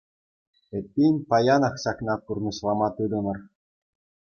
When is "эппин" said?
0.79-1.15